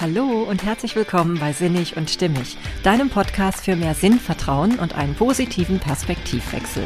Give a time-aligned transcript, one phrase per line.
[0.00, 5.16] Hallo und herzlich willkommen bei Sinnig und Stimmig, deinem Podcast für mehr Sinnvertrauen und einen
[5.16, 6.84] positiven Perspektivwechsel.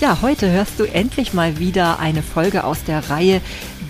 [0.00, 3.40] Ja, heute hörst du endlich mal wieder eine Folge aus der Reihe,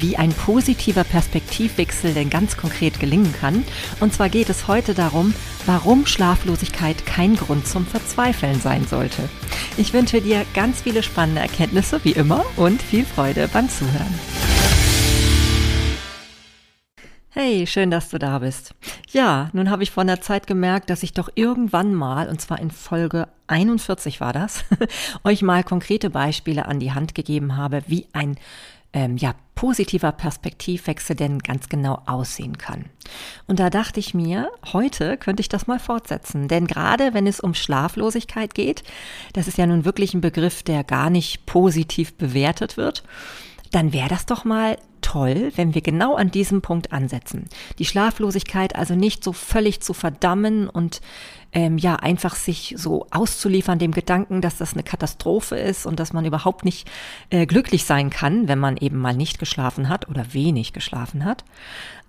[0.01, 3.65] wie ein positiver Perspektivwechsel denn ganz konkret gelingen kann.
[4.01, 5.33] Und zwar geht es heute darum,
[5.65, 9.31] warum Schlaflosigkeit kein Grund zum Verzweifeln sein sollte.
[9.79, 14.42] Ich wünsche dir ganz viele spannende Erkenntnisse, wie immer, und viel Freude beim Zuhören.
[17.35, 18.75] Hey, schön, dass du da bist.
[19.11, 22.61] Ja, nun habe ich vor einer Zeit gemerkt, dass ich doch irgendwann mal, und zwar
[22.61, 24.67] in Folge 41 war das,
[25.25, 28.37] euch mal konkrete Beispiele an die Hand gegeben habe, wie ein
[28.93, 32.85] ähm, ja, positiver Perspektivwechsel denn ganz genau aussehen kann.
[33.47, 36.49] Und da dachte ich mir, heute könnte ich das mal fortsetzen.
[36.49, 38.83] Denn gerade wenn es um Schlaflosigkeit geht,
[39.33, 43.03] das ist ja nun wirklich ein Begriff, der gar nicht positiv bewertet wird,
[43.73, 47.49] dann wäre das doch mal toll, wenn wir genau an diesem Punkt ansetzen.
[47.79, 51.01] Die Schlaflosigkeit also nicht so völlig zu verdammen und
[51.53, 56.13] ähm, ja einfach sich so auszuliefern dem Gedanken, dass das eine Katastrophe ist und dass
[56.13, 56.89] man überhaupt nicht
[57.31, 61.45] äh, glücklich sein kann, wenn man eben mal nicht geschlafen hat oder wenig geschlafen hat,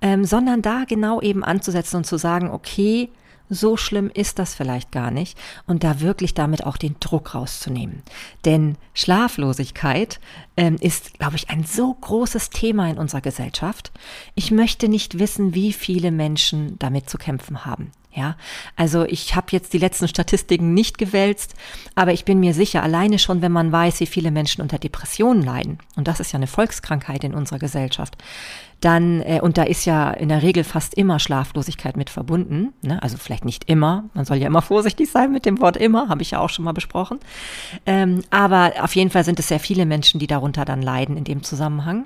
[0.01, 3.09] ähm, sondern da genau eben anzusetzen und zu sagen, okay,
[3.49, 8.03] so schlimm ist das vielleicht gar nicht und da wirklich damit auch den Druck rauszunehmen.
[8.45, 10.19] Denn Schlaflosigkeit
[10.57, 13.91] ähm, ist, glaube ich, ein so großes Thema in unserer Gesellschaft.
[14.35, 17.91] Ich möchte nicht wissen, wie viele Menschen damit zu kämpfen haben.
[18.15, 18.35] Ja,
[18.75, 21.55] also ich habe jetzt die letzten Statistiken nicht gewälzt,
[21.95, 25.41] aber ich bin mir sicher, alleine schon, wenn man weiß, wie viele Menschen unter Depressionen
[25.41, 28.15] leiden, und das ist ja eine Volkskrankheit in unserer Gesellschaft,
[28.81, 33.01] dann, äh, und da ist ja in der Regel fast immer Schlaflosigkeit mit verbunden, ne?
[33.01, 36.21] also vielleicht nicht immer, man soll ja immer vorsichtig sein mit dem Wort immer, habe
[36.21, 37.19] ich ja auch schon mal besprochen,
[37.87, 41.23] ähm, aber auf jeden Fall sind es sehr viele Menschen, die darunter dann leiden in
[41.23, 42.05] dem Zusammenhang.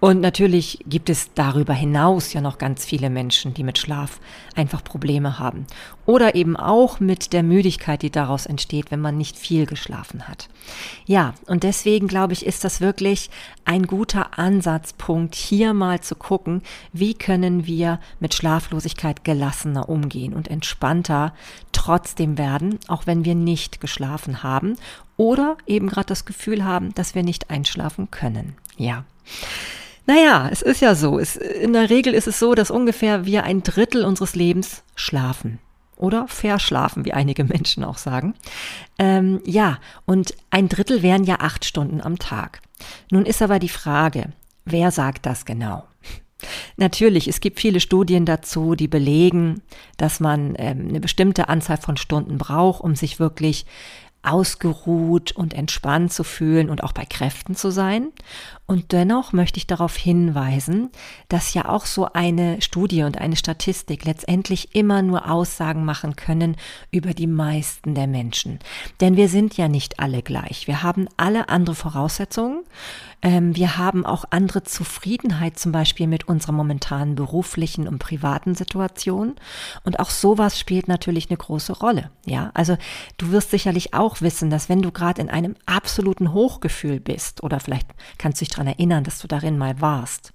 [0.00, 4.18] Und natürlich gibt es darüber hinaus ja noch ganz viele Menschen, die mit Schlaf
[4.56, 5.66] einfach Probleme haben.
[6.06, 10.48] Oder eben auch mit der Müdigkeit, die daraus entsteht, wenn man nicht viel geschlafen hat.
[11.04, 13.28] Ja, und deswegen glaube ich, ist das wirklich
[13.66, 16.62] ein guter Ansatzpunkt, hier mal zu gucken,
[16.94, 21.34] wie können wir mit Schlaflosigkeit gelassener umgehen und entspannter
[21.72, 24.76] trotzdem werden, auch wenn wir nicht geschlafen haben
[25.18, 28.54] oder eben gerade das Gefühl haben, dass wir nicht einschlafen können.
[28.78, 29.04] Ja.
[30.06, 31.18] Naja, es ist ja so.
[31.18, 35.58] Es, in der Regel ist es so, dass ungefähr wir ein Drittel unseres Lebens schlafen.
[35.96, 38.34] Oder verschlafen, wie einige Menschen auch sagen.
[38.98, 42.62] Ähm, ja, und ein Drittel wären ja acht Stunden am Tag.
[43.10, 44.32] Nun ist aber die Frage,
[44.64, 45.84] wer sagt das genau?
[46.76, 49.60] Natürlich, es gibt viele Studien dazu, die belegen,
[49.98, 53.66] dass man ähm, eine bestimmte Anzahl von Stunden braucht, um sich wirklich
[54.22, 58.08] ausgeruht und entspannt zu fühlen und auch bei Kräften zu sein.
[58.66, 60.90] Und dennoch möchte ich darauf hinweisen,
[61.28, 66.56] dass ja auch so eine Studie und eine Statistik letztendlich immer nur Aussagen machen können
[66.90, 68.58] über die meisten der Menschen.
[69.00, 70.66] Denn wir sind ja nicht alle gleich.
[70.66, 72.60] Wir haben alle andere Voraussetzungen.
[73.22, 79.36] Ähm, wir haben auch andere Zufriedenheit zum Beispiel mit unserer momentanen beruflichen und privaten Situation.
[79.84, 82.10] Und auch sowas spielt natürlich eine große Rolle.
[82.24, 82.76] Ja, also
[83.18, 87.60] du wirst sicherlich auch wissen, dass wenn du gerade in einem absoluten Hochgefühl bist oder
[87.60, 87.88] vielleicht
[88.18, 90.32] kannst du dich daran erinnern, dass du darin mal warst,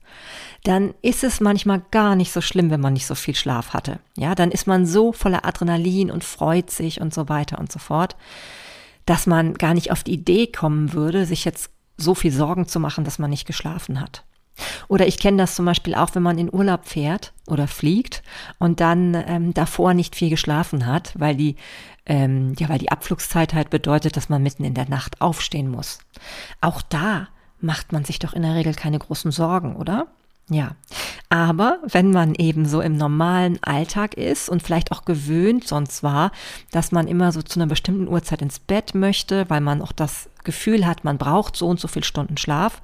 [0.64, 4.00] dann ist es manchmal gar nicht so schlimm, wenn man nicht so viel Schlaf hatte.
[4.18, 7.80] Ja, dann ist man so voller Adrenalin und freut sich und so weiter und so
[7.80, 8.16] fort,
[9.06, 12.80] dass man gar nicht auf die Idee kommen würde, sich jetzt so viel Sorgen zu
[12.80, 14.24] machen, dass man nicht geschlafen hat.
[14.88, 18.24] Oder ich kenne das zum Beispiel auch, wenn man in Urlaub fährt oder fliegt
[18.58, 21.56] und dann ähm, davor nicht viel geschlafen hat, weil die,
[22.06, 26.00] ähm, ja, weil die Abflugszeit halt bedeutet, dass man mitten in der Nacht aufstehen muss.
[26.62, 27.28] Auch da
[27.60, 30.08] macht man sich doch in der Regel keine großen Sorgen, oder?
[30.50, 30.76] Ja,
[31.30, 36.32] aber wenn man eben so im normalen Alltag ist und vielleicht auch gewöhnt sonst war,
[36.72, 40.30] dass man immer so zu einer bestimmten Uhrzeit ins Bett möchte, weil man auch das
[40.44, 42.84] Gefühl hat, man braucht so und so viele Stunden Schlaf,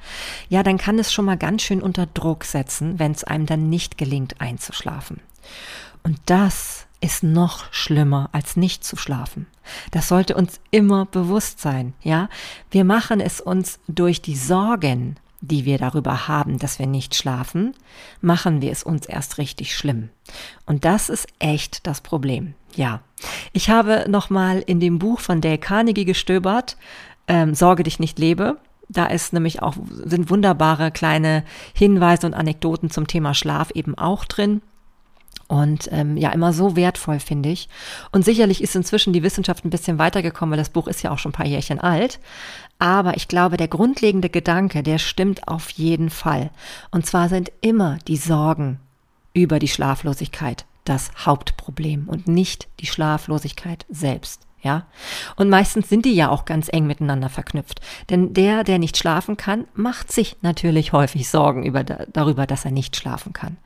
[0.50, 3.70] ja, dann kann es schon mal ganz schön unter Druck setzen, wenn es einem dann
[3.70, 5.22] nicht gelingt einzuschlafen.
[6.02, 9.46] Und das ist noch schlimmer als nicht zu schlafen.
[9.92, 12.28] Das sollte uns immer bewusst sein, ja?
[12.72, 17.74] Wir machen es uns durch die Sorgen die wir darüber haben, dass wir nicht schlafen,
[18.22, 20.10] machen wir es uns erst richtig schlimm.
[20.66, 22.54] Und das ist echt das Problem.
[22.76, 23.02] Ja,
[23.52, 26.78] ich habe nochmal in dem Buch von Dale Carnegie gestöbert,
[27.28, 28.58] ähm, Sorge dich nicht lebe.
[28.88, 31.44] Da ist nämlich auch, sind wunderbare kleine
[31.74, 34.62] Hinweise und Anekdoten zum Thema Schlaf eben auch drin.
[35.48, 37.68] Und ähm, ja, immer so wertvoll, finde ich.
[38.12, 41.20] Und sicherlich ist inzwischen die Wissenschaft ein bisschen weitergekommen, weil das Buch ist ja auch
[41.20, 42.20] schon ein paar Jährchen alt.
[42.80, 46.52] Aber ich glaube, der grundlegende Gedanke, der stimmt auf jeden Fall.
[46.90, 48.80] Und zwar sind immer die Sorgen
[49.34, 54.48] über die Schlaflosigkeit das Hauptproblem und nicht die Schlaflosigkeit selbst.
[54.62, 54.86] Ja.
[55.36, 57.82] Und meistens sind die ja auch ganz eng miteinander verknüpft.
[58.10, 62.72] Denn der, der nicht schlafen kann, macht sich natürlich häufig Sorgen über, darüber, dass er
[62.72, 63.58] nicht schlafen kann.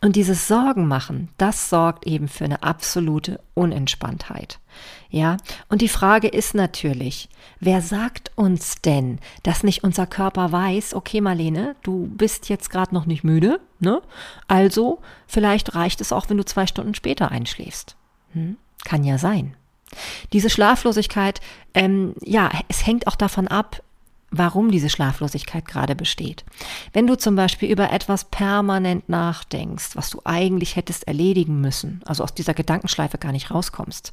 [0.00, 4.60] Und dieses Sorgen machen, das sorgt eben für eine absolute Unentspanntheit.
[5.10, 5.38] Ja.
[5.68, 11.20] Und die Frage ist natürlich, wer sagt uns denn, dass nicht unser Körper weiß, okay,
[11.20, 14.02] Marlene, du bist jetzt gerade noch nicht müde, ne?
[14.46, 17.96] Also, vielleicht reicht es auch, wenn du zwei Stunden später einschläfst.
[18.34, 18.56] Hm?
[18.84, 19.56] Kann ja sein.
[20.32, 21.40] Diese Schlaflosigkeit,
[21.74, 23.82] ähm, ja, es hängt auch davon ab,
[24.30, 26.44] warum diese Schlaflosigkeit gerade besteht.
[26.92, 32.24] Wenn du zum Beispiel über etwas permanent nachdenkst, was du eigentlich hättest erledigen müssen, also
[32.24, 34.12] aus dieser Gedankenschleife gar nicht rauskommst,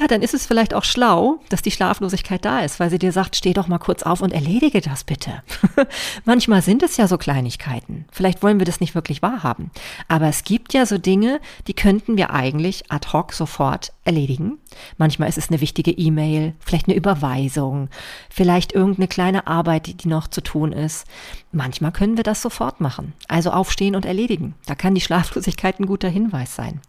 [0.00, 3.12] ja, dann ist es vielleicht auch schlau, dass die Schlaflosigkeit da ist, weil sie dir
[3.12, 5.42] sagt, steh doch mal kurz auf und erledige das bitte.
[6.24, 8.06] Manchmal sind es ja so Kleinigkeiten.
[8.10, 9.70] Vielleicht wollen wir das nicht wirklich wahrhaben.
[10.08, 14.58] Aber es gibt ja so Dinge, die könnten wir eigentlich ad hoc sofort erledigen.
[14.96, 17.88] Manchmal ist es eine wichtige E-Mail, vielleicht eine Überweisung,
[18.30, 21.06] vielleicht irgendeine kleine Arbeit, die noch zu tun ist.
[21.54, 23.12] Manchmal können wir das sofort machen.
[23.28, 24.54] Also aufstehen und erledigen.
[24.64, 26.80] Da kann die Schlaflosigkeit ein guter Hinweis sein.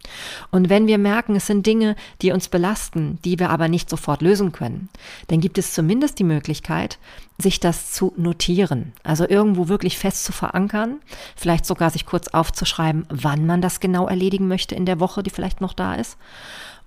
[0.50, 4.22] Und wenn wir merken, es sind Dinge, die uns belasten, die wir aber nicht sofort
[4.22, 4.88] lösen können,
[5.28, 6.98] dann gibt es zumindest die Möglichkeit,
[7.36, 8.94] sich das zu notieren.
[9.02, 11.00] Also irgendwo wirklich fest zu verankern,
[11.36, 15.30] vielleicht sogar sich kurz aufzuschreiben, wann man das genau erledigen möchte in der Woche, die
[15.30, 16.16] vielleicht noch da ist.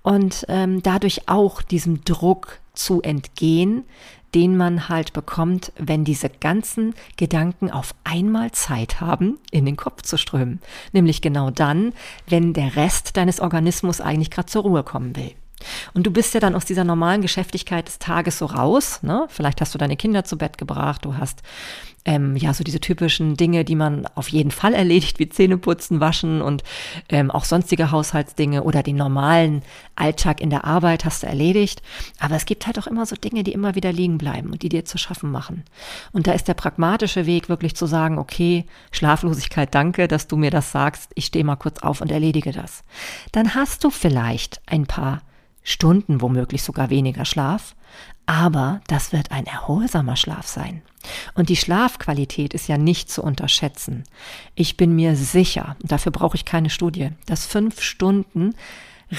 [0.01, 3.83] Und ähm, dadurch auch diesem Druck zu entgehen,
[4.35, 10.01] den man halt bekommt, wenn diese ganzen Gedanken auf einmal Zeit haben, in den Kopf
[10.01, 10.61] zu strömen.
[10.91, 11.93] Nämlich genau dann,
[12.27, 15.31] wenn der Rest deines Organismus eigentlich gerade zur Ruhe kommen will.
[15.93, 18.99] Und du bist ja dann aus dieser normalen Geschäftigkeit des Tages so raus.
[19.01, 19.25] Ne?
[19.29, 21.41] Vielleicht hast du deine Kinder zu Bett gebracht, du hast
[22.07, 26.41] ähm, ja so diese typischen Dinge, die man auf jeden Fall erledigt, wie Zähneputzen, Waschen
[26.41, 26.63] und
[27.09, 29.61] ähm, auch sonstige Haushaltsdinge oder den normalen
[29.95, 31.81] Alltag in der Arbeit hast du erledigt.
[32.19, 34.69] Aber es gibt halt auch immer so Dinge, die immer wieder liegen bleiben und die
[34.69, 35.65] dir zu schaffen machen.
[36.13, 40.51] Und da ist der pragmatische Weg wirklich zu sagen, okay, Schlaflosigkeit, danke, dass du mir
[40.51, 41.11] das sagst.
[41.15, 42.83] Ich stehe mal kurz auf und erledige das.
[43.33, 45.21] Dann hast du vielleicht ein paar
[45.69, 47.75] Stunden, womöglich sogar weniger Schlaf,
[48.25, 50.81] aber das wird ein erholsamer Schlaf sein.
[51.35, 54.05] Und die Schlafqualität ist ja nicht zu unterschätzen.
[54.55, 58.55] Ich bin mir sicher, dafür brauche ich keine Studie, dass fünf Stunden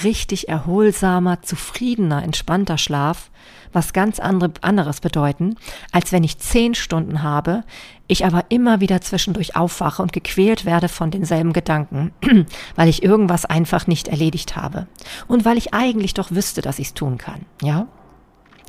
[0.04, 3.30] richtig erholsamer, zufriedener, entspannter Schlaf
[3.72, 5.56] was ganz andere, anderes bedeuten,
[5.92, 7.64] als wenn ich zehn Stunden habe,
[8.06, 12.12] ich aber immer wieder zwischendurch aufwache und gequält werde von denselben Gedanken,
[12.76, 14.86] weil ich irgendwas einfach nicht erledigt habe.
[15.26, 17.44] Und weil ich eigentlich doch wüsste, dass ich es tun kann.
[17.62, 17.86] Ja?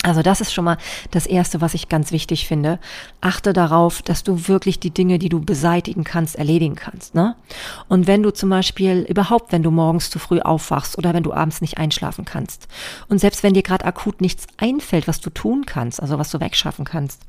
[0.02, 0.78] Also das ist schon mal
[1.12, 2.80] das Erste, was ich ganz wichtig finde.
[3.20, 7.16] Achte darauf, dass du wirklich die Dinge, die du beseitigen kannst, erledigen kannst.
[7.16, 7.36] Ne?
[7.90, 11.34] Und wenn du zum Beispiel überhaupt, wenn du morgens zu früh aufwachst oder wenn du
[11.34, 12.70] abends nicht einschlafen kannst
[13.10, 16.40] und selbst wenn dir gerade akut nichts einfällt, was du tun kannst, also was du
[16.40, 17.24] wegschaffen kannst,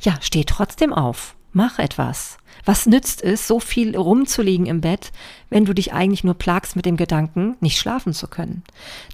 [0.00, 1.34] ja, steh trotzdem auf.
[1.52, 2.38] Mach etwas.
[2.64, 5.12] Was nützt es, so viel rumzuliegen im Bett,
[5.50, 8.62] wenn du dich eigentlich nur plagst mit dem Gedanken, nicht schlafen zu können?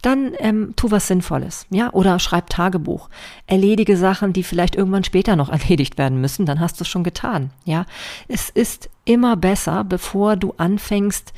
[0.02, 3.08] Dann ähm, tu was Sinnvolles, ja, oder schreib Tagebuch.
[3.46, 7.04] Erledige Sachen, die vielleicht irgendwann später noch erledigt werden müssen, dann hast du es schon
[7.04, 7.86] getan, ja.
[8.28, 11.32] Es ist immer besser, bevor du anfängst,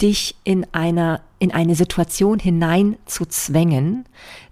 [0.00, 4.06] dich in einer, in eine Situation hinein zu zwängen,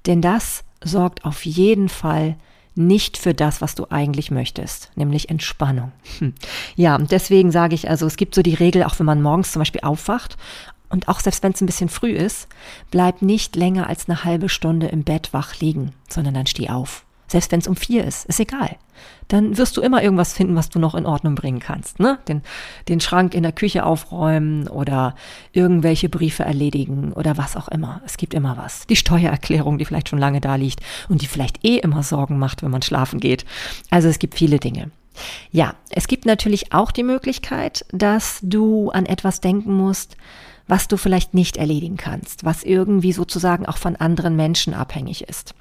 [0.07, 2.37] denn das sorgt auf jeden Fall
[2.79, 5.93] nicht für das, was du eigentlich möchtest, nämlich Entspannung.
[6.19, 6.35] Hm.
[6.77, 9.53] Ja, und deswegen sage ich also, es gibt so die Regel, auch wenn man morgens
[9.53, 10.37] zum Beispiel aufwacht
[10.89, 12.49] und auch selbst wenn es ein bisschen früh ist,
[12.91, 17.05] bleib nicht länger als eine halbe Stunde im Bett wach liegen, sondern dann steh auf.
[17.29, 18.77] Selbst wenn es um vier ist, ist egal.
[19.29, 22.01] Dann wirst du immer irgendwas finden, was du noch in Ordnung bringen kannst.
[22.01, 22.19] Ne?
[22.27, 22.43] Den,
[22.89, 25.15] den Schrank in der Küche aufräumen oder
[25.53, 28.01] irgendwelche Briefe erledigen oder was auch immer.
[28.05, 28.87] Es gibt immer was.
[28.87, 32.63] Die Steuererklärung, die vielleicht schon lange da liegt und die vielleicht eh immer Sorgen macht,
[32.63, 33.45] wenn man schlafen geht.
[33.91, 34.91] Also es gibt viele Dinge.
[35.51, 40.17] Ja, es gibt natürlich auch die Möglichkeit, dass du an etwas denken musst,
[40.69, 45.55] was du vielleicht nicht erledigen kannst, was irgendwie sozusagen auch von anderen Menschen abhängig ist.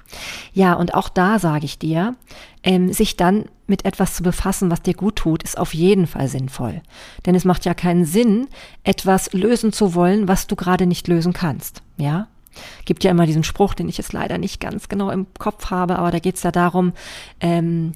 [0.52, 2.14] Ja, und auch da sage ich dir,
[2.62, 6.28] ähm, sich dann mit etwas zu befassen, was dir gut tut, ist auf jeden Fall
[6.28, 6.82] sinnvoll.
[7.24, 8.48] Denn es macht ja keinen Sinn,
[8.84, 11.82] etwas lösen zu wollen, was du gerade nicht lösen kannst.
[11.96, 12.28] Ja,
[12.84, 15.98] gibt ja immer diesen Spruch, den ich jetzt leider nicht ganz genau im Kopf habe,
[15.98, 16.92] aber da geht es ja darum,
[17.40, 17.92] ähm,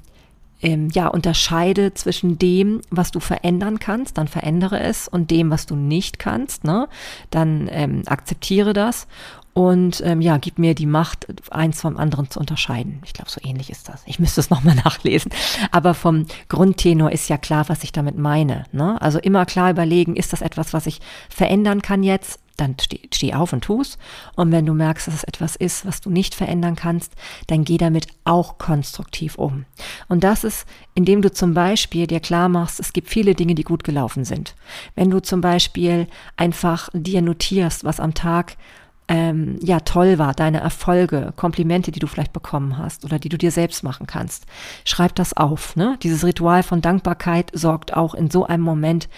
[0.63, 5.67] ähm, ja, unterscheide zwischen dem, was du verändern kannst, dann verändere es und dem, was
[5.67, 6.89] du nicht kannst, ne?
[7.31, 9.07] dann ähm, akzeptiere das
[9.55, 13.03] und ähm, ja, gib mir die Macht, eins vom anderen zu unterscheiden.
[13.05, 14.03] Ich glaube, so ähnlich ist das.
[14.07, 15.31] Ich müsste es nochmal nachlesen.
[15.71, 18.65] Aber vom Grundtenor ist ja klar, was ich damit meine.
[18.73, 19.01] Ne?
[19.03, 22.41] Also immer klar überlegen, ist das etwas, was ich verändern kann jetzt?
[22.57, 23.99] Dann steh, steh auf und tu's.
[24.37, 27.15] Und wenn du merkst, dass es etwas ist, was du nicht verändern kannst,
[27.47, 29.65] dann geh damit auch konstruktiv um.
[30.09, 33.65] Und das ist, indem du zum Beispiel dir klar machst, es gibt viele Dinge, die
[33.65, 34.55] gut gelaufen sind.
[34.95, 36.07] Wenn du zum Beispiel
[36.37, 38.57] einfach dir notierst, was am Tag
[39.09, 43.37] ähm, ja toll war, deine Erfolge, Komplimente, die du vielleicht bekommen hast oder die du
[43.37, 44.47] dir selbst machen kannst.
[44.85, 45.77] Schreib das auf.
[45.77, 45.99] Ne?
[46.03, 49.09] Dieses Ritual von Dankbarkeit sorgt auch in so einem Moment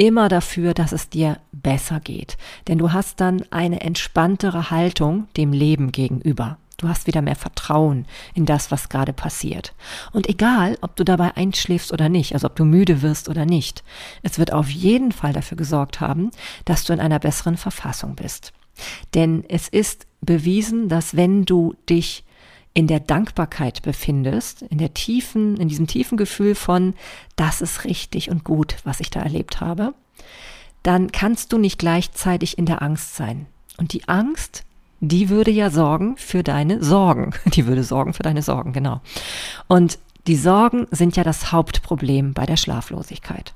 [0.00, 2.38] immer dafür, dass es dir besser geht.
[2.68, 6.56] Denn du hast dann eine entspanntere Haltung dem Leben gegenüber.
[6.78, 9.74] Du hast wieder mehr Vertrauen in das, was gerade passiert.
[10.12, 13.84] Und egal, ob du dabei einschläfst oder nicht, also ob du müde wirst oder nicht,
[14.22, 16.30] es wird auf jeden Fall dafür gesorgt haben,
[16.64, 18.54] dass du in einer besseren Verfassung bist.
[19.12, 22.24] Denn es ist bewiesen, dass wenn du dich
[22.72, 26.94] in der Dankbarkeit befindest, in der tiefen, in diesem tiefen Gefühl von,
[27.36, 29.94] das ist richtig und gut, was ich da erlebt habe,
[30.82, 33.46] dann kannst du nicht gleichzeitig in der Angst sein.
[33.76, 34.64] Und die Angst,
[35.00, 37.32] die würde ja sorgen für deine Sorgen.
[37.46, 39.00] Die würde sorgen für deine Sorgen, genau.
[39.66, 43.54] Und die Sorgen sind ja das Hauptproblem bei der Schlaflosigkeit.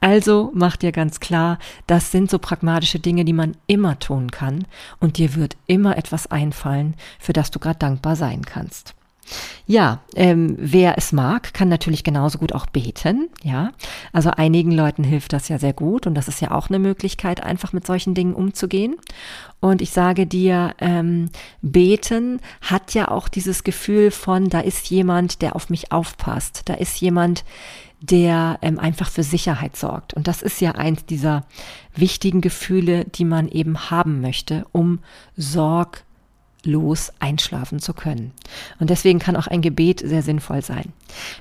[0.00, 4.66] Also mach dir ganz klar, das sind so pragmatische Dinge, die man immer tun kann
[5.00, 8.94] und dir wird immer etwas einfallen, für das du gerade dankbar sein kannst.
[9.66, 13.28] Ja, ähm, wer es mag, kann natürlich genauso gut auch beten.
[13.42, 13.72] Ja,
[14.12, 17.42] also einigen Leuten hilft das ja sehr gut und das ist ja auch eine Möglichkeit,
[17.42, 18.96] einfach mit solchen Dingen umzugehen.
[19.60, 21.30] Und ich sage dir, ähm,
[21.62, 26.62] beten hat ja auch dieses Gefühl von, da ist jemand, der auf mich aufpasst.
[26.66, 27.44] Da ist jemand,
[28.02, 30.12] der ähm, einfach für Sicherheit sorgt.
[30.12, 31.46] Und das ist ja eins dieser
[31.96, 34.98] wichtigen Gefühle, die man eben haben möchte, um
[35.36, 36.04] Sorg
[36.66, 38.32] los einschlafen zu können.
[38.78, 40.92] Und deswegen kann auch ein Gebet sehr sinnvoll sein.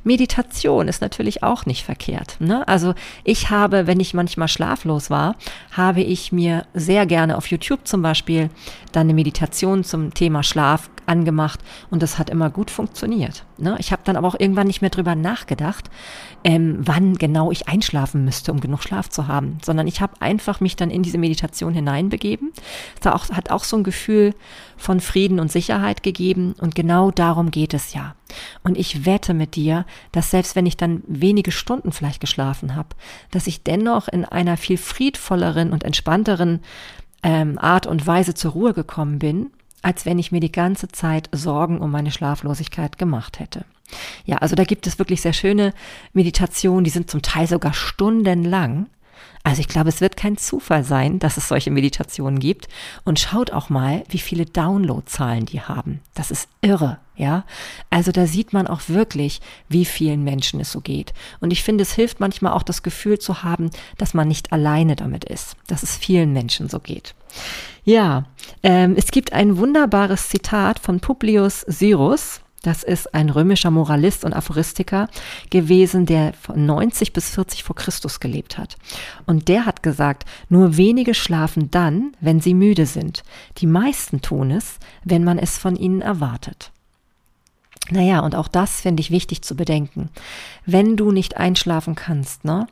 [0.03, 2.38] Meditation ist natürlich auch nicht verkehrt.
[2.39, 2.68] Ne?
[2.68, 5.36] Also ich habe, wenn ich manchmal schlaflos war,
[5.72, 8.50] habe ich mir sehr gerne auf YouTube zum Beispiel
[8.92, 13.45] dann eine Meditation zum Thema Schlaf angemacht und das hat immer gut funktioniert.
[13.57, 13.75] Ne?
[13.79, 15.89] Ich habe dann aber auch irgendwann nicht mehr drüber nachgedacht,
[16.43, 20.60] ähm, wann genau ich einschlafen müsste, um genug Schlaf zu haben, sondern ich habe einfach
[20.60, 22.51] mich dann in diese Meditation hineinbegeben.
[23.00, 24.33] Es auch, hat auch so ein Gefühl
[24.77, 28.15] von Frieden und Sicherheit gegeben und genau darum geht es ja.
[28.63, 32.89] Und ich wette mit dir, dass selbst wenn ich dann wenige Stunden vielleicht geschlafen habe,
[33.31, 36.62] dass ich dennoch in einer viel friedvolleren und entspannteren
[37.22, 39.51] ähm, Art und Weise zur Ruhe gekommen bin
[39.83, 43.65] als wenn ich mir die ganze Zeit Sorgen um meine Schlaflosigkeit gemacht hätte.
[44.25, 45.73] Ja, also da gibt es wirklich sehr schöne
[46.13, 48.87] Meditationen, die sind zum Teil sogar stundenlang.
[49.44, 52.68] Also ich glaube, es wird kein Zufall sein, dass es solche Meditationen gibt.
[53.03, 56.00] Und schaut auch mal, wie viele Downloadzahlen die haben.
[56.13, 57.44] Das ist irre, ja.
[57.89, 61.13] Also da sieht man auch wirklich, wie vielen Menschen es so geht.
[61.42, 64.96] Und ich finde, es hilft manchmal auch das Gefühl zu haben, dass man nicht alleine
[64.96, 67.13] damit ist, dass es vielen Menschen so geht.
[67.84, 68.25] Ja,
[68.62, 72.39] ähm, es gibt ein wunderbares Zitat von Publius Syrus.
[72.63, 75.10] Das ist ein römischer Moralist und Aphoristiker
[75.50, 78.77] gewesen, der von 90 bis 40 vor Christus gelebt hat.
[79.25, 83.24] Und der hat gesagt, nur wenige schlafen dann, wenn sie müde sind.
[83.58, 86.73] Die meisten tun es, wenn man es von ihnen erwartet.
[87.89, 90.09] Naja, und auch das finde ich wichtig zu bedenken.
[90.65, 92.67] Wenn du nicht einschlafen kannst, ne,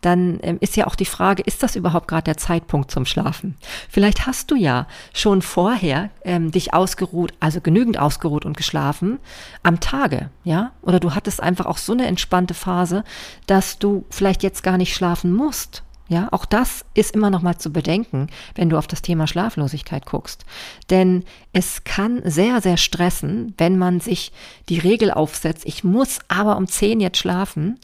[0.00, 3.56] dann ähm, ist ja auch die Frage, ist das überhaupt gerade der Zeitpunkt zum Schlafen?
[3.88, 9.20] Vielleicht hast du ja schon vorher ähm, dich ausgeruht, also genügend ausgeruht und geschlafen
[9.62, 10.72] am Tage, ja?
[10.82, 13.04] Oder du hattest einfach auch so eine entspannte Phase,
[13.46, 17.58] dass du vielleicht jetzt gar nicht schlafen musst, ja, auch das ist immer noch mal
[17.58, 20.44] zu bedenken, wenn du auf das Thema Schlaflosigkeit guckst.
[20.88, 24.32] Denn es kann sehr, sehr stressen, wenn man sich
[24.68, 27.80] die Regel aufsetzt, ich muss aber um zehn jetzt schlafen,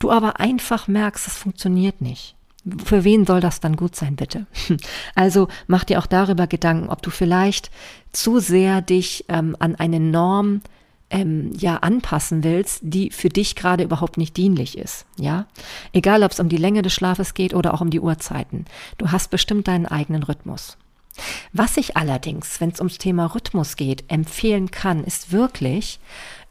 [0.00, 2.34] du aber einfach merkst, es funktioniert nicht.
[2.84, 4.46] Für wen soll das dann gut sein, bitte?
[5.14, 7.70] Also mach dir auch darüber Gedanken, ob du vielleicht
[8.12, 10.62] zu sehr dich ähm, an eine Norm
[11.12, 15.06] ähm, ja anpassen willst, die für dich gerade überhaupt nicht dienlich ist.
[15.18, 15.46] Ja,
[15.92, 18.64] egal ob es um die Länge des Schlafes geht oder auch um die Uhrzeiten.
[18.98, 20.78] Du hast bestimmt deinen eigenen Rhythmus.
[21.52, 26.00] Was ich allerdings, wenn es ums Thema Rhythmus geht, empfehlen kann, ist wirklich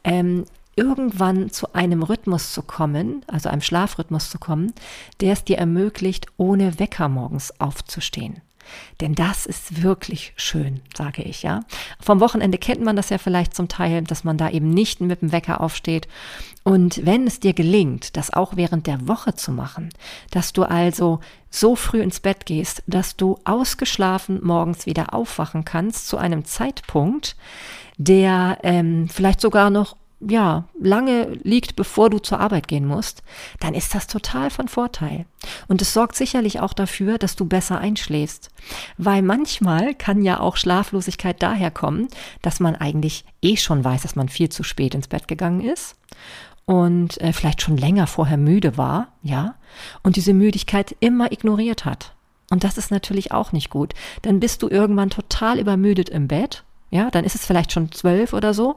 [0.03, 4.73] ähm, irgendwann zu einem Rhythmus zu kommen, also einem Schlafrhythmus zu kommen,
[5.19, 8.41] der es dir ermöglicht, ohne Wecker morgens aufzustehen.
[8.99, 11.61] Denn das ist wirklich schön, sage ich, ja.
[11.99, 15.21] Vom Wochenende kennt man das ja vielleicht zum Teil, dass man da eben nicht mit
[15.21, 16.07] dem Wecker aufsteht.
[16.63, 19.89] Und wenn es dir gelingt, das auch während der Woche zu machen,
[20.29, 26.07] dass du also so früh ins Bett gehst, dass du ausgeschlafen morgens wieder aufwachen kannst
[26.07, 27.35] zu einem Zeitpunkt,
[27.97, 29.95] der ähm, vielleicht sogar noch
[30.27, 33.23] ja, lange liegt, bevor du zur Arbeit gehen musst,
[33.59, 35.25] dann ist das total von Vorteil.
[35.67, 38.49] Und es sorgt sicherlich auch dafür, dass du besser einschläfst.
[38.97, 42.07] Weil manchmal kann ja auch Schlaflosigkeit daher kommen,
[42.41, 45.95] dass man eigentlich eh schon weiß, dass man viel zu spät ins Bett gegangen ist
[46.65, 49.55] und äh, vielleicht schon länger vorher müde war, ja,
[50.03, 52.13] und diese Müdigkeit immer ignoriert hat.
[52.51, 53.93] Und das ist natürlich auch nicht gut.
[54.21, 58.33] Dann bist du irgendwann total übermüdet im Bett ja, dann ist es vielleicht schon zwölf
[58.33, 58.75] oder so.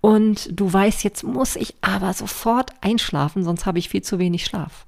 [0.00, 4.44] Und du weißt, jetzt muss ich aber sofort einschlafen, sonst habe ich viel zu wenig
[4.44, 4.86] Schlaf.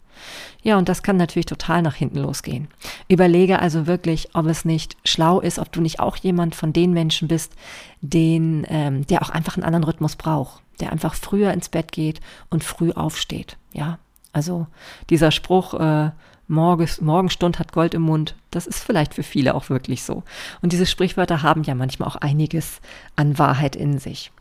[0.62, 2.69] Ja, und das kann natürlich total nach hinten losgehen.
[3.09, 6.93] Überlege also wirklich, ob es nicht schlau ist, ob du nicht auch jemand von den
[6.93, 7.55] Menschen bist,
[8.03, 12.21] den, ähm, der auch einfach einen anderen Rhythmus braucht, der einfach früher ins Bett geht
[12.50, 13.57] und früh aufsteht.
[13.73, 13.99] Ja,
[14.33, 14.67] also
[15.09, 16.11] dieser Spruch, äh,
[16.50, 18.35] Morgens, Morgenstund hat Gold im Mund.
[18.50, 20.25] Das ist vielleicht für viele auch wirklich so.
[20.61, 22.80] Und diese Sprichwörter haben ja manchmal auch einiges
[23.14, 24.33] an Wahrheit in sich.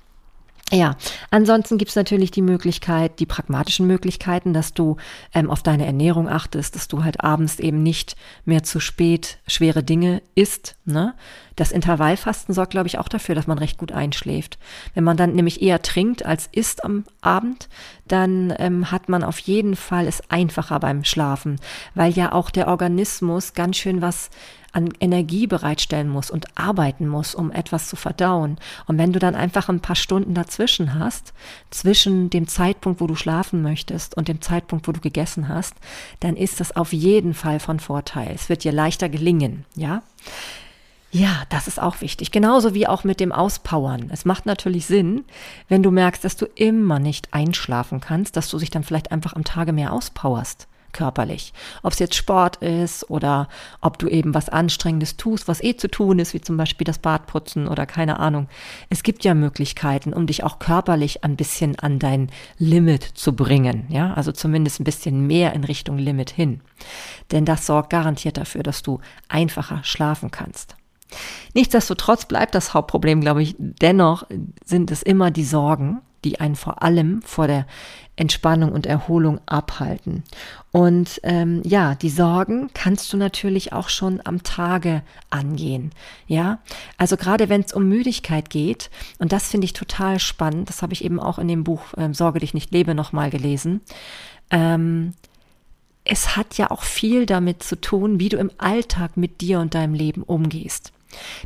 [0.72, 0.98] Ja,
[1.32, 4.98] ansonsten gibt's natürlich die Möglichkeit, die pragmatischen Möglichkeiten, dass du
[5.34, 9.84] ähm, auf deine Ernährung achtest, dass du halt abends eben nicht mehr zu spät schwere
[9.84, 10.78] Dinge isst.
[10.86, 11.16] Ne?
[11.60, 14.58] Das Intervallfasten sorgt, glaube ich, auch dafür, dass man recht gut einschläft.
[14.94, 17.68] Wenn man dann nämlich eher trinkt als isst am Abend,
[18.08, 21.60] dann ähm, hat man auf jeden Fall es einfacher beim Schlafen,
[21.96, 24.30] weil ja auch der Organismus ganz schön was
[24.72, 28.58] an Energie bereitstellen muss und arbeiten muss, um etwas zu verdauen.
[28.86, 31.34] Und wenn du dann einfach ein paar Stunden dazwischen hast,
[31.72, 35.74] zwischen dem Zeitpunkt, wo du schlafen möchtest und dem Zeitpunkt, wo du gegessen hast,
[36.22, 38.32] dann ist das auf jeden Fall von Vorteil.
[38.34, 40.04] Es wird dir leichter gelingen, ja?
[41.12, 42.32] Ja, das ist auch wichtig.
[42.32, 44.10] Genauso wie auch mit dem Auspowern.
[44.14, 45.26] Es macht natürlich Sinn,
[45.68, 49.34] wenn du merkst, dass du immer nicht einschlafen kannst, dass du dich dann vielleicht einfach
[49.34, 51.54] am Tage mehr auspowerst körperlich.
[51.84, 53.48] Ob es jetzt Sport ist oder
[53.82, 57.00] ob du eben was Anstrengendes tust, was eh zu tun ist, wie zum Beispiel das
[57.00, 58.48] Badputzen oder keine Ahnung.
[58.90, 63.86] Es gibt ja Möglichkeiten, um dich auch körperlich ein bisschen an dein Limit zu bringen.
[63.90, 66.62] Ja, also zumindest ein bisschen mehr in Richtung Limit hin.
[67.32, 70.76] Denn das sorgt garantiert dafür, dass du einfacher schlafen kannst.
[71.54, 74.24] Nichtsdestotrotz bleibt das Hauptproblem, glaube ich, dennoch
[74.66, 77.66] sind es immer die Sorgen, die einen vor allem vor der
[78.20, 80.24] Entspannung und Erholung abhalten.
[80.72, 85.92] Und ähm, ja, die Sorgen kannst du natürlich auch schon am Tage angehen.
[86.28, 86.60] Ja,
[86.98, 90.92] also gerade wenn es um Müdigkeit geht, und das finde ich total spannend, das habe
[90.92, 93.80] ich eben auch in dem Buch ähm, Sorge dich nicht lebe nochmal gelesen.
[94.52, 95.14] Ähm,
[96.04, 99.76] es hat ja auch viel damit zu tun, wie du im Alltag mit dir und
[99.76, 100.92] deinem Leben umgehst.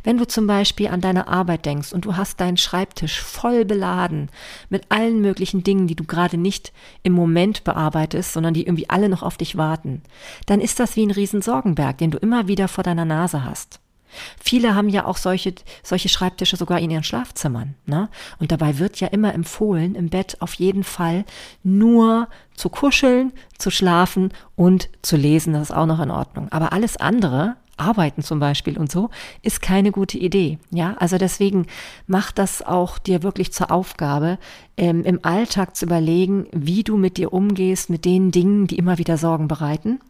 [0.02, 4.30] Wenn du zum Beispiel an deine Arbeit denkst und du hast deinen Schreibtisch voll beladen
[4.68, 6.72] mit allen möglichen Dingen, die du gerade nicht
[7.02, 10.02] im Moment bearbeitest, sondern die irgendwie alle noch auf dich warten,
[10.46, 13.80] dann ist das wie ein Riesensorgenberg, den du immer wieder vor deiner Nase hast.
[14.40, 17.74] Viele haben ja auch solche, solche Schreibtische sogar in ihren Schlafzimmern.
[17.86, 18.08] Ne?
[18.38, 21.24] Und dabei wird ja immer empfohlen, im Bett auf jeden Fall
[21.62, 25.54] nur zu kuscheln, zu schlafen und zu lesen.
[25.54, 26.48] Das ist auch noch in Ordnung.
[26.52, 29.10] Aber alles andere Arbeiten zum Beispiel und so,
[29.42, 30.58] ist keine gute Idee.
[30.70, 31.66] Ja, also deswegen
[32.06, 34.38] macht das auch dir wirklich zur Aufgabe,
[34.76, 38.98] ähm, im Alltag zu überlegen, wie du mit dir umgehst, mit den Dingen, die immer
[38.98, 40.00] wieder Sorgen bereiten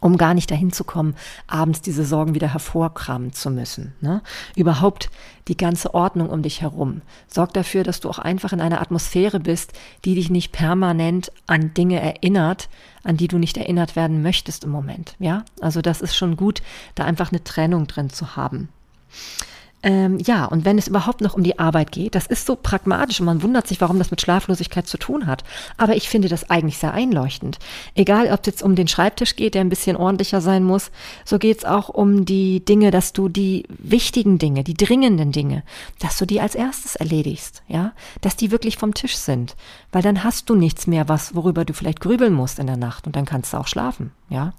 [0.00, 1.14] um gar nicht dahin zu kommen,
[1.46, 3.94] abends diese Sorgen wieder hervorkramen zu müssen.
[4.00, 4.22] Ne?
[4.54, 5.10] Überhaupt
[5.48, 7.02] die ganze Ordnung um dich herum.
[7.28, 9.72] Sorg dafür, dass du auch einfach in einer Atmosphäre bist,
[10.04, 12.68] die dich nicht permanent an Dinge erinnert,
[13.04, 15.14] an die du nicht erinnert werden möchtest im Moment.
[15.18, 16.62] Ja, also das ist schon gut,
[16.94, 18.68] da einfach eine Trennung drin zu haben.
[19.86, 23.20] Ähm, ja, und wenn es überhaupt noch um die Arbeit geht, das ist so pragmatisch
[23.20, 25.44] und man wundert sich, warum das mit Schlaflosigkeit zu tun hat.
[25.76, 27.60] Aber ich finde das eigentlich sehr einleuchtend.
[27.94, 30.90] Egal, ob es jetzt um den Schreibtisch geht, der ein bisschen ordentlicher sein muss,
[31.24, 35.62] so geht es auch um die Dinge, dass du die wichtigen Dinge, die dringenden Dinge,
[36.00, 39.54] dass du die als erstes erledigst, ja, dass die wirklich vom Tisch sind,
[39.96, 43.06] weil dann hast du nichts mehr, was worüber du vielleicht grübeln musst in der Nacht
[43.06, 44.52] und dann kannst du auch schlafen, ja.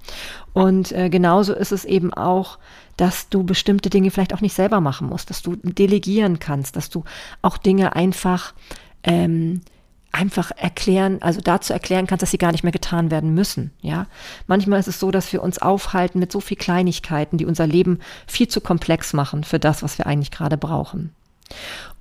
[0.53, 2.57] Und äh, genauso ist es eben auch
[2.97, 6.89] dass du bestimmte Dinge vielleicht auch nicht selber machen musst, dass du delegieren kannst, dass
[6.89, 7.03] du
[7.43, 8.55] auch Dinge einfach
[9.03, 9.61] ähm,
[10.11, 13.71] einfach erklären, also dazu erklären kannst, dass sie gar nicht mehr getan werden müssen.
[13.81, 14.07] Ja,
[14.47, 17.99] manchmal ist es so, dass wir uns aufhalten mit so viel Kleinigkeiten, die unser Leben
[18.25, 21.13] viel zu komplex machen für das, was wir eigentlich gerade brauchen.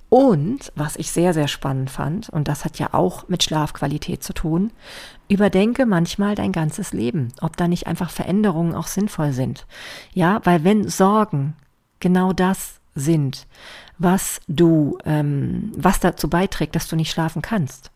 [0.09, 4.33] Und was ich sehr, sehr spannend fand, und das hat ja auch mit Schlafqualität zu
[4.33, 4.71] tun,
[5.27, 9.67] überdenke manchmal dein ganzes Leben, ob da nicht einfach Veränderungen auch sinnvoll sind.
[10.13, 11.55] Ja, weil wenn Sorgen
[11.99, 13.47] genau das sind,
[13.97, 17.91] was du, ähm, was dazu beiträgt, dass du nicht schlafen kannst,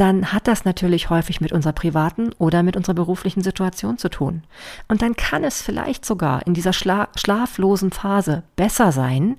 [0.00, 4.44] dann hat das natürlich häufig mit unserer privaten oder mit unserer beruflichen Situation zu tun.
[4.86, 9.36] Und dann kann es vielleicht sogar in dieser schla schlaflosen Phase besser sein,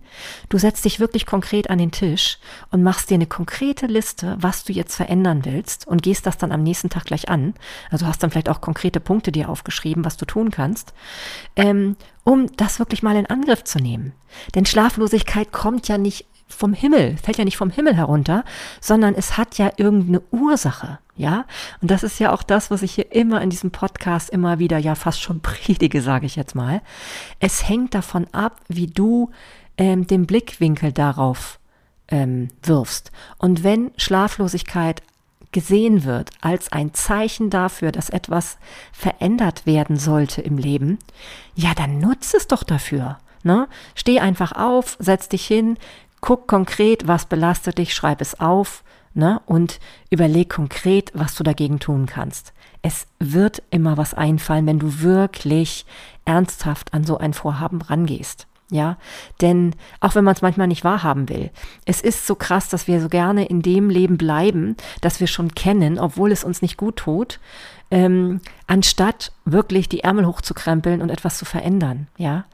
[0.50, 2.40] du setzt dich wirklich konkret an den Tisch
[2.72, 6.52] und machst dir eine konkrete Liste, was du jetzt verändern willst und gehst das dann
[6.52, 7.54] am nächsten Tag gleich an.
[7.90, 10.94] Also hast dann vielleicht auch konkrete Punkte dir aufgeschrieben, was du tun kannst.
[11.56, 11.96] Ähm,
[12.26, 14.14] um das wirklich mal in Angriff zu nehmen.
[14.54, 18.44] Denn Schlaflosigkeit kommt ja nicht vom Himmel, fällt ja nicht vom Himmel herunter,
[18.82, 21.46] sondern es hat ja irgendeine Ursache, ja?
[21.82, 24.78] Und das ist ja auch das, was ich hier immer in diesem Podcast immer wieder
[24.78, 26.82] ja fast schon predige, sage ich jetzt mal.
[27.40, 29.32] Es hängt davon ab, wie du
[29.78, 31.60] ähm, den Blickwinkel darauf
[32.10, 33.12] ähm, wirfst.
[33.38, 35.02] Und wenn Schlaflosigkeit
[35.52, 38.58] gesehen wird als ein Zeichen dafür, dass etwas
[38.92, 41.00] verändert werden sollte im Leben,
[41.56, 43.18] ja, dann nutze es doch dafür.
[43.44, 43.68] Ne?
[43.96, 45.78] Steh einfach auf, setz dich hin,
[46.22, 49.80] guck konkret, was belastet dich, schreib es auf ne, und
[50.10, 52.54] überleg konkret, was du dagegen tun kannst.
[52.82, 55.86] Es wird immer was einfallen, wenn du wirklich
[56.26, 58.48] ernsthaft an so ein Vorhaben rangehst.
[58.72, 58.98] Ja,
[59.42, 61.50] denn auch wenn man es manchmal nicht wahrhaben will,
[61.86, 65.56] es ist so krass, dass wir so gerne in dem Leben bleiben, das wir schon
[65.56, 67.40] kennen, obwohl es uns nicht gut tut,
[67.90, 72.10] ähm, anstatt wirklich die Ärmel hochzukrempeln und etwas zu verändern.
[72.18, 72.46] Ja,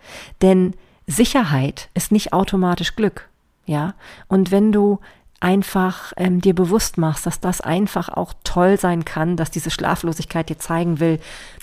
[0.42, 0.76] denn
[1.06, 3.28] Sicherheit ist nicht automatisch Glück.
[3.66, 3.96] Ja,
[4.28, 5.00] und wenn du
[5.40, 10.50] einfach ähm, dir bewusst machst, dass das einfach auch toll sein kann, dass diese Schlaflosigkeit
[10.50, 11.20] dir zeigen will,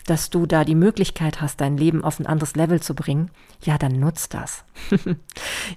[0.07, 3.31] dass du da die Möglichkeit hast, dein Leben auf ein anderes Level zu bringen,
[3.63, 4.65] ja, dann nutzt das.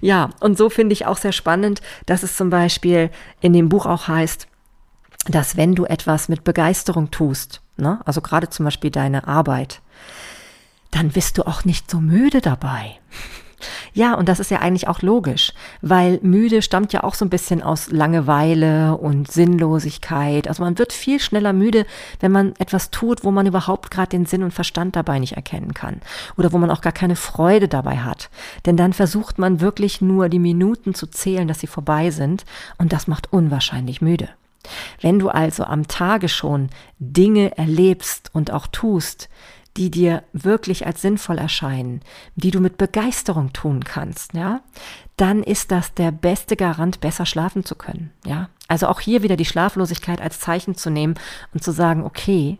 [0.00, 3.10] ja, und so finde ich auch sehr spannend, dass es zum Beispiel
[3.40, 4.46] in dem Buch auch heißt,
[5.28, 9.80] dass wenn du etwas mit Begeisterung tust, ne, also gerade zum Beispiel deine Arbeit,
[10.90, 12.98] dann bist du auch nicht so müde dabei.
[13.96, 17.30] Ja, und das ist ja eigentlich auch logisch, weil müde stammt ja auch so ein
[17.30, 20.48] bisschen aus Langeweile und Sinnlosigkeit.
[20.48, 21.86] Also man wird viel schneller müde,
[22.20, 25.72] wenn man etwas tut, wo man überhaupt gerade den Sinn und Verstand dabei nicht erkennen
[25.72, 26.02] kann
[26.36, 28.28] oder wo man auch gar keine Freude dabei hat.
[28.66, 32.44] Denn dann versucht man wirklich nur die Minuten zu zählen, dass sie vorbei sind
[32.76, 34.28] und das macht unwahrscheinlich müde.
[35.00, 39.30] Wenn du also am Tage schon Dinge erlebst und auch tust,
[39.76, 42.00] die dir wirklich als sinnvoll erscheinen,
[42.34, 44.60] die du mit Begeisterung tun kannst, ja,
[45.16, 48.48] dann ist das der beste Garant, besser schlafen zu können, ja.
[48.68, 51.14] Also auch hier wieder die Schlaflosigkeit als Zeichen zu nehmen
[51.54, 52.58] und zu sagen, okay,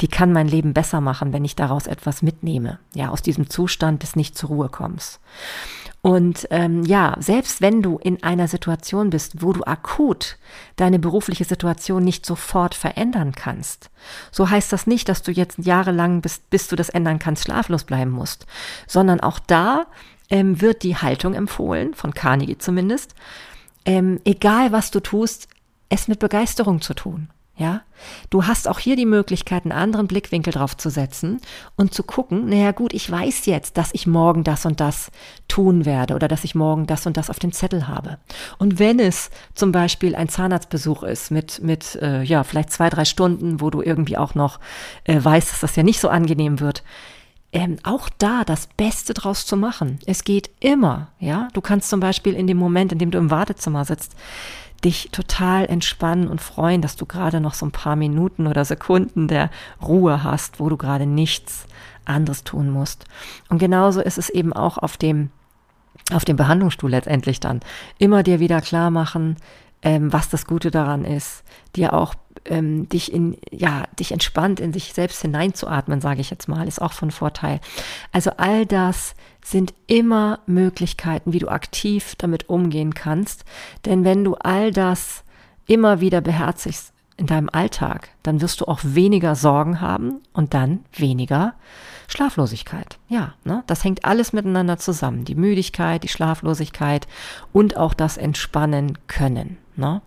[0.00, 4.02] die kann mein Leben besser machen, wenn ich daraus etwas mitnehme, ja, aus diesem Zustand
[4.02, 5.20] des nicht zur Ruhe kommst.
[6.02, 10.38] Und ähm, ja, selbst wenn du in einer Situation bist, wo du akut
[10.76, 13.90] deine berufliche Situation nicht sofort verändern kannst,
[14.30, 17.84] so heißt das nicht, dass du jetzt jahrelang, bis, bis du das ändern kannst, schlaflos
[17.84, 18.46] bleiben musst,
[18.86, 19.86] sondern auch da
[20.30, 23.14] ähm, wird die Haltung empfohlen, von Carnegie zumindest,
[23.84, 25.48] ähm, egal was du tust,
[25.90, 27.28] es mit Begeisterung zu tun.
[27.60, 27.82] Ja,
[28.30, 31.42] du hast auch hier die Möglichkeit, einen anderen Blickwinkel drauf zu setzen
[31.76, 35.10] und zu gucken, naja gut, ich weiß jetzt, dass ich morgen das und das
[35.46, 38.16] tun werde oder dass ich morgen das und das auf dem Zettel habe.
[38.56, 43.04] Und wenn es zum Beispiel ein Zahnarztbesuch ist mit, mit äh, ja, vielleicht zwei, drei
[43.04, 44.58] Stunden, wo du irgendwie auch noch
[45.04, 46.82] äh, weißt, dass das ja nicht so angenehm wird,
[47.52, 49.98] ähm, auch da das Beste draus zu machen.
[50.06, 51.48] Es geht immer, ja.
[51.52, 54.14] Du kannst zum Beispiel in dem Moment, in dem du im Wartezimmer sitzt,
[54.84, 59.28] dich total entspannen und freuen, dass du gerade noch so ein paar Minuten oder Sekunden
[59.28, 59.50] der
[59.82, 61.66] Ruhe hast, wo du gerade nichts
[62.04, 63.04] anderes tun musst.
[63.48, 65.30] Und genauso ist es eben auch auf dem
[66.12, 67.60] auf dem Behandlungsstuhl letztendlich dann
[67.98, 69.36] immer dir wieder klar machen,
[69.82, 71.44] ähm, was das Gute daran ist,
[71.76, 72.14] dir auch
[72.46, 76.80] ähm, dich in, ja, dich entspannt in sich selbst hineinzuatmen, sage ich jetzt mal, ist
[76.82, 77.60] auch von Vorteil.
[78.12, 83.44] Also all das sind immer Möglichkeiten, wie du aktiv damit umgehen kannst.
[83.84, 85.24] Denn wenn du all das
[85.66, 90.84] immer wieder beherzigst in deinem Alltag, dann wirst du auch weniger Sorgen haben und dann
[90.92, 91.54] weniger
[92.08, 92.98] Schlaflosigkeit.
[93.08, 93.62] Ja, ne?
[93.66, 95.24] das hängt alles miteinander zusammen.
[95.24, 97.06] Die Müdigkeit, die Schlaflosigkeit
[97.52, 99.58] und auch das Entspannen können.
[99.80, 100.02] Ne?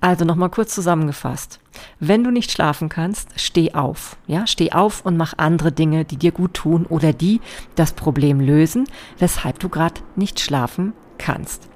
[0.00, 1.60] Also nochmal kurz zusammengefasst.
[1.98, 4.16] Wenn du nicht schlafen kannst, steh auf.
[4.26, 7.40] Ja, steh auf und mach andere Dinge, die dir gut tun oder die
[7.76, 8.86] das Problem lösen,
[9.18, 11.68] weshalb du gerade nicht schlafen kannst.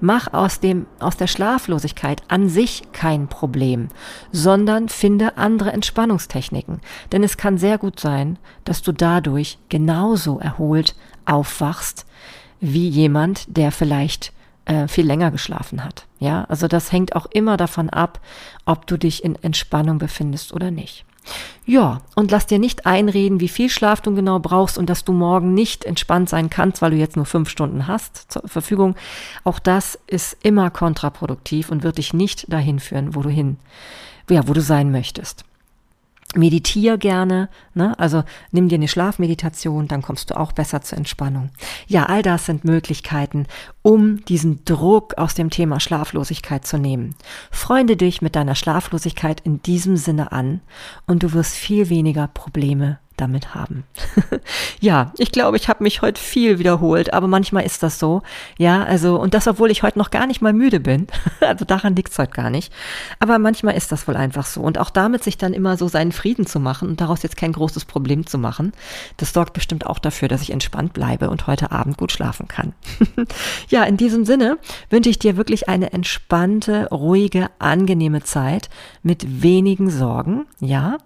[0.00, 3.88] Mach aus dem, aus der Schlaflosigkeit an sich kein Problem,
[4.32, 6.80] sondern finde andere Entspannungstechniken.
[7.12, 12.06] Denn es kann sehr gut sein, dass du dadurch genauso erholt aufwachst
[12.60, 14.32] wie jemand, der vielleicht
[14.66, 16.06] äh, viel länger geschlafen hat.
[16.18, 18.20] Ja, also das hängt auch immer davon ab,
[18.64, 21.04] ob du dich in Entspannung befindest oder nicht.
[21.64, 25.12] Ja, und lass dir nicht einreden, wie viel Schlaf du genau brauchst und dass du
[25.12, 28.94] morgen nicht entspannt sein kannst, weil du jetzt nur fünf Stunden hast zur Verfügung.
[29.42, 33.56] Auch das ist immer kontraproduktiv und wird dich nicht dahin führen, wo du hin,
[34.30, 35.44] ja, wo du sein möchtest.
[36.34, 37.98] Meditier gerne, ne?
[37.98, 41.50] also nimm dir eine Schlafmeditation, dann kommst du auch besser zur Entspannung.
[41.86, 43.46] Ja, all das sind Möglichkeiten,
[43.86, 47.14] um diesen Druck aus dem Thema Schlaflosigkeit zu nehmen.
[47.52, 50.60] Freunde dich mit deiner Schlaflosigkeit in diesem Sinne an
[51.06, 53.84] und du wirst viel weniger Probleme damit haben.
[54.80, 58.22] ja, ich glaube, ich habe mich heute viel wiederholt, aber manchmal ist das so.
[58.58, 61.06] Ja, also, und das, obwohl ich heute noch gar nicht mal müde bin.
[61.40, 62.72] also daran liegt es heute gar nicht.
[63.18, 64.60] Aber manchmal ist das wohl einfach so.
[64.60, 67.52] Und auch damit sich dann immer so seinen Frieden zu machen und daraus jetzt kein
[67.52, 68.72] großes Problem zu machen,
[69.16, 72.74] das sorgt bestimmt auch dafür, dass ich entspannt bleibe und heute Abend gut schlafen kann.
[73.68, 74.58] ja, in diesem Sinne
[74.90, 78.68] wünsche ich dir wirklich eine entspannte, ruhige, angenehme Zeit
[79.02, 80.46] mit wenigen Sorgen.
[80.60, 80.98] Ja,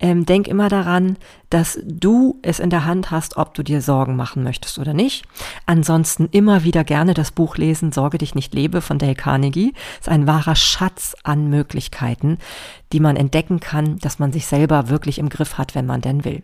[0.00, 1.16] ähm, denk immer daran,
[1.52, 5.24] dass du es in der Hand hast, ob du dir Sorgen machen möchtest oder nicht.
[5.66, 9.74] Ansonsten immer wieder gerne das Buch lesen, Sorge dich nicht lebe von Dale Carnegie.
[10.00, 12.38] ist ein wahrer Schatz an Möglichkeiten,
[12.94, 16.24] die man entdecken kann, dass man sich selber wirklich im Griff hat, wenn man denn
[16.24, 16.42] will.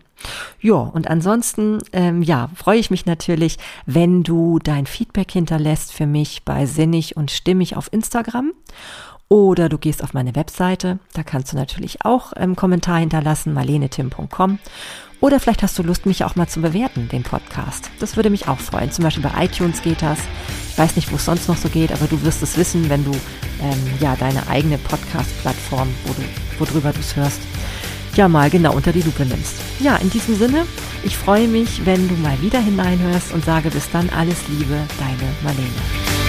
[0.61, 6.05] Ja, und ansonsten, ähm, ja, freue ich mich natürlich, wenn du dein Feedback hinterlässt für
[6.05, 8.51] mich bei Sinnig und Stimmig auf Instagram.
[9.29, 13.53] Oder du gehst auf meine Webseite, da kannst du natürlich auch einen ähm, Kommentar hinterlassen,
[13.53, 14.57] marlenetim.com.
[15.21, 17.91] Oder vielleicht hast du Lust, mich auch mal zu bewerten, den Podcast.
[17.99, 18.91] Das würde mich auch freuen.
[18.91, 20.17] Zum Beispiel bei iTunes geht das.
[20.71, 23.05] Ich weiß nicht, wo es sonst noch so geht, aber du wirst es wissen, wenn
[23.05, 27.41] du ähm, ja deine eigene Podcast-Plattform, wo du, worüber du es hörst,
[28.15, 29.55] ja mal genau unter die Lupe nimmst.
[29.79, 30.65] Ja, in diesem Sinne,
[31.03, 35.29] ich freue mich, wenn du mal wieder hineinhörst und sage bis dann alles Liebe, deine
[35.43, 36.28] Marlene.